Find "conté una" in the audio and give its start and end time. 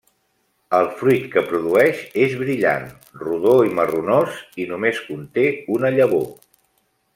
5.11-5.97